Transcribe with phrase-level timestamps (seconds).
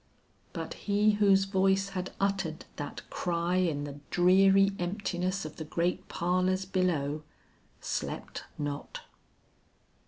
[0.51, 6.07] But he whose voice had uttered that cry in the dreary emptiness of the great
[6.07, 7.21] parlors below,
[7.81, 9.01] slept not.